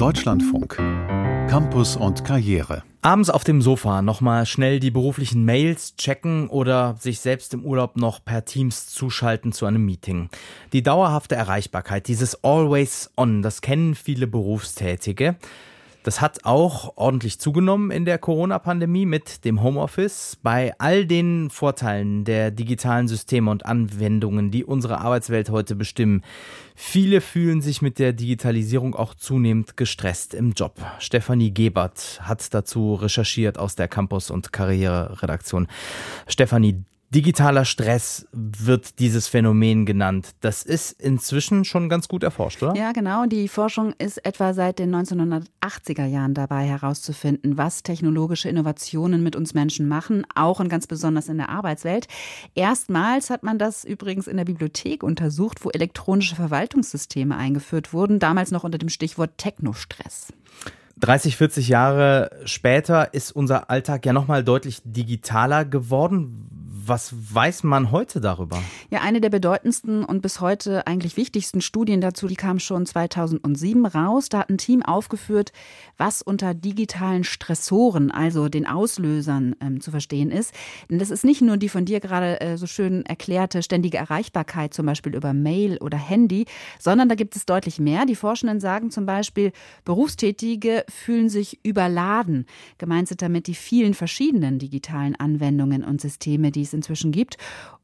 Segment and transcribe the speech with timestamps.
[0.00, 0.76] Deutschlandfunk.
[1.48, 2.82] Campus und Karriere.
[3.02, 7.96] Abends auf dem Sofa nochmal schnell die beruflichen Mails checken oder sich selbst im Urlaub
[7.96, 10.30] noch per Teams zuschalten zu einem Meeting.
[10.72, 15.36] Die dauerhafte Erreichbarkeit, dieses Always On, das kennen viele Berufstätige.
[16.02, 20.38] Das hat auch ordentlich zugenommen in der Corona-Pandemie mit dem Homeoffice.
[20.42, 26.22] Bei all den Vorteilen der digitalen Systeme und Anwendungen, die unsere Arbeitswelt heute bestimmen,
[26.74, 30.80] viele fühlen sich mit der Digitalisierung auch zunehmend gestresst im Job.
[31.00, 35.68] Stefanie Gebert hat dazu recherchiert aus der Campus- und Karriere-Redaktion.
[36.26, 40.28] Stefanie, Digitaler Stress wird dieses Phänomen genannt.
[40.42, 42.76] Das ist inzwischen schon ganz gut erforscht, oder?
[42.76, 43.26] Ja, genau.
[43.26, 49.54] Die Forschung ist etwa seit den 1980er Jahren dabei herauszufinden, was technologische Innovationen mit uns
[49.54, 52.06] Menschen machen, auch und ganz besonders in der Arbeitswelt.
[52.54, 58.52] Erstmals hat man das übrigens in der Bibliothek untersucht, wo elektronische Verwaltungssysteme eingeführt wurden, damals
[58.52, 60.32] noch unter dem Stichwort Technostress.
[61.00, 66.59] 30, 40 Jahre später ist unser Alltag ja nochmal deutlich digitaler geworden.
[66.90, 68.60] Was weiß man heute darüber?
[68.90, 73.86] Ja, eine der bedeutendsten und bis heute eigentlich wichtigsten Studien dazu, die kam schon 2007
[73.86, 74.28] raus.
[74.28, 75.52] Da hat ein Team aufgeführt,
[75.98, 80.52] was unter digitalen Stressoren, also den Auslösern, ähm, zu verstehen ist.
[80.90, 84.74] Denn das ist nicht nur die von dir gerade äh, so schön erklärte ständige Erreichbarkeit,
[84.74, 86.46] zum Beispiel über Mail oder Handy,
[86.80, 88.04] sondern da gibt es deutlich mehr.
[88.04, 89.52] Die Forschenden sagen zum Beispiel,
[89.84, 92.46] Berufstätige fühlen sich überladen.
[92.78, 97.36] Gemeint sind damit die vielen verschiedenen digitalen Anwendungen und Systeme, die es in inzwischen gibt.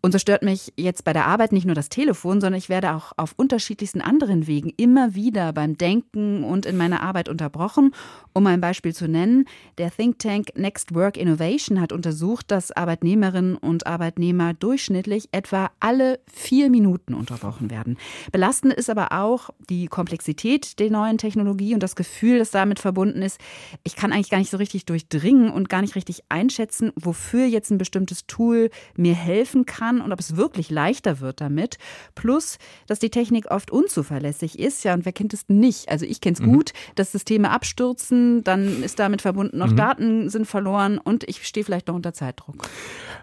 [0.06, 2.94] Und so stört mich jetzt bei der Arbeit nicht nur das Telefon, sondern ich werde
[2.94, 7.92] auch auf unterschiedlichsten anderen Wegen immer wieder beim Denken und in meiner Arbeit unterbrochen.
[8.32, 9.46] Um ein Beispiel zu nennen,
[9.78, 16.20] der Think Tank Next Work Innovation hat untersucht, dass Arbeitnehmerinnen und Arbeitnehmer durchschnittlich etwa alle
[16.32, 17.96] vier Minuten unterbrochen werden.
[18.30, 23.22] Belastend ist aber auch die Komplexität der neuen Technologie und das Gefühl, das damit verbunden
[23.22, 23.40] ist,
[23.82, 27.70] ich kann eigentlich gar nicht so richtig durchdringen und gar nicht richtig einschätzen, wofür jetzt
[27.70, 31.78] ein bestimmtes Tool mir helfen kann und ob es wirklich leichter wird damit.
[32.14, 34.84] Plus, dass die Technik oft unzuverlässig ist.
[34.84, 35.88] Ja, und wer kennt es nicht?
[35.88, 36.52] Also ich kenne es mhm.
[36.52, 39.76] gut, dass Systeme abstürzen, dann ist damit verbunden, noch mhm.
[39.76, 42.68] Daten sind verloren und ich stehe vielleicht noch unter Zeitdruck.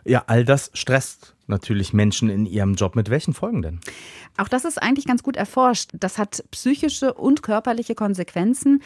[0.05, 2.95] Ja, all das stresst natürlich Menschen in ihrem Job.
[2.95, 3.79] Mit welchen Folgen denn?
[4.37, 5.91] Auch das ist eigentlich ganz gut erforscht.
[5.93, 8.81] Das hat psychische und körperliche Konsequenzen.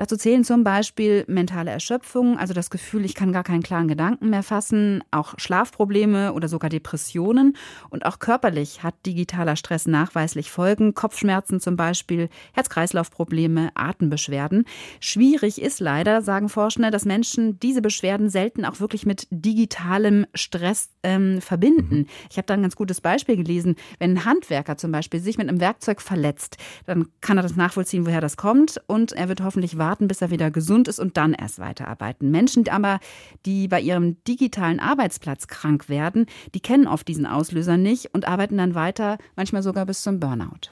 [0.00, 4.30] Dazu zählen zum Beispiel mentale Erschöpfung, also das Gefühl, ich kann gar keinen klaren Gedanken
[4.30, 7.54] mehr fassen, auch Schlafprobleme oder sogar Depressionen.
[7.90, 14.64] Und auch körperlich hat digitaler Stress nachweislich Folgen, Kopfschmerzen zum Beispiel, Herz-Kreislauf-Probleme, Atembeschwerden.
[15.00, 20.88] Schwierig ist leider, sagen Forschende, dass Menschen diese Beschwerden selten auch wirklich mit digitalem Stress
[21.02, 21.98] ähm, verbinden.
[21.98, 22.06] Mhm.
[22.30, 23.76] Ich habe da ein ganz gutes Beispiel gelesen.
[23.98, 26.56] Wenn ein Handwerker zum Beispiel sich mit einem Werkzeug verletzt,
[26.86, 30.22] dann kann er das nachvollziehen, woher das kommt und er wird hoffentlich warten, warten, bis
[30.22, 32.30] er wieder gesund ist und dann erst weiterarbeiten.
[32.30, 33.00] Menschen aber,
[33.44, 38.58] die bei ihrem digitalen Arbeitsplatz krank werden, die kennen oft diesen Auslöser nicht und arbeiten
[38.58, 40.70] dann weiter, manchmal sogar bis zum Burnout.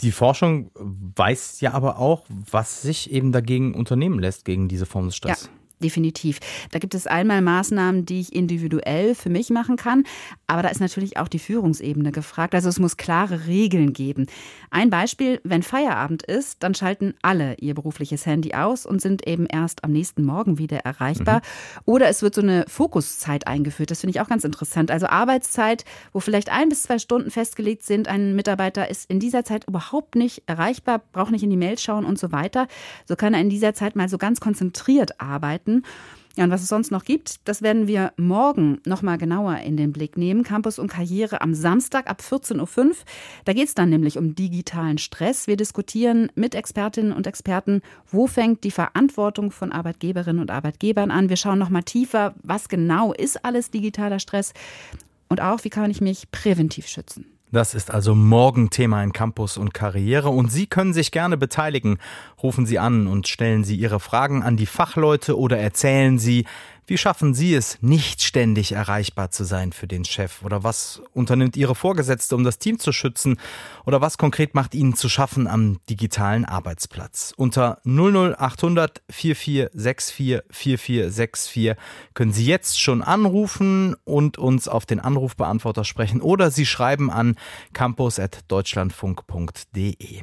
[0.00, 5.06] Die Forschung weiß ja aber auch, was sich eben dagegen unternehmen lässt, gegen diese Form
[5.06, 5.50] des Stresses.
[5.52, 6.40] Ja definitiv.
[6.70, 10.04] Da gibt es einmal Maßnahmen, die ich individuell für mich machen kann,
[10.46, 12.54] aber da ist natürlich auch die Führungsebene gefragt.
[12.54, 14.26] Also es muss klare Regeln geben.
[14.70, 19.46] Ein Beispiel, wenn Feierabend ist, dann schalten alle ihr berufliches Handy aus und sind eben
[19.46, 21.36] erst am nächsten Morgen wieder erreichbar.
[21.36, 21.80] Mhm.
[21.84, 23.90] Oder es wird so eine Fokuszeit eingeführt.
[23.90, 24.90] Das finde ich auch ganz interessant.
[24.90, 28.08] Also Arbeitszeit, wo vielleicht ein bis zwei Stunden festgelegt sind.
[28.08, 32.04] Ein Mitarbeiter ist in dieser Zeit überhaupt nicht erreichbar, braucht nicht in die Mail schauen
[32.04, 32.66] und so weiter.
[33.06, 35.82] So kann er in dieser Zeit mal so ganz konzentriert arbeiten arbeiten.
[36.36, 39.94] Ja, und was es sonst noch gibt, das werden wir morgen nochmal genauer in den
[39.94, 40.44] Blick nehmen.
[40.44, 42.94] Campus und Karriere am Samstag ab 14.05 Uhr.
[43.46, 45.46] Da geht es dann nämlich um digitalen Stress.
[45.46, 51.30] Wir diskutieren mit Expertinnen und Experten, wo fängt die Verantwortung von Arbeitgeberinnen und Arbeitgebern an.
[51.30, 54.52] Wir schauen nochmal tiefer, was genau ist alles digitaler Stress
[55.30, 57.35] und auch, wie kann ich mich präventiv schützen.
[57.52, 61.98] Das ist also morgen Thema in Campus und Karriere und Sie können sich gerne beteiligen.
[62.42, 66.44] Rufen Sie an und stellen Sie Ihre Fragen an die Fachleute oder erzählen Sie,
[66.86, 70.42] wie schaffen Sie es, nicht ständig erreichbar zu sein für den Chef?
[70.44, 73.38] Oder was unternimmt Ihre Vorgesetzte, um das Team zu schützen?
[73.84, 77.34] Oder was konkret macht Ihnen zu schaffen am digitalen Arbeitsplatz?
[77.36, 81.74] Unter 00800 4464 4464
[82.14, 87.34] können Sie jetzt schon anrufen und uns auf den Anrufbeantworter sprechen oder Sie schreiben an
[87.72, 90.22] campus.deutschlandfunk.de.